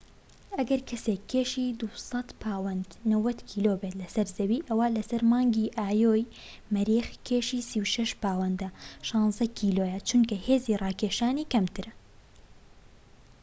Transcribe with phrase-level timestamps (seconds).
[0.57, 2.87] ئەگەر کەسێك كێشی ٢٠٠ پاوەند
[3.25, 6.29] ٩٠ کیلۆ بێت لەسەر زەوی، ئەوا لەسەر مانگی ئایۆ ی
[6.73, 7.61] مەریخ کێشی
[7.93, 8.59] ٣٦ پاوەند
[9.09, 9.97] ١٦ کیلۆیە.
[10.07, 11.93] چونکە هێزی ڕاکێشان کەمترە